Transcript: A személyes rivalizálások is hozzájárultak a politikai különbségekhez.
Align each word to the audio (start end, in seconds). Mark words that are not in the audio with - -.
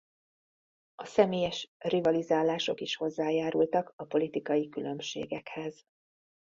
A 0.95 1.05
személyes 1.05 1.71
rivalizálások 1.77 2.81
is 2.81 2.95
hozzájárultak 2.95 3.93
a 3.95 4.05
politikai 4.05 4.69
különbségekhez. 4.69 5.85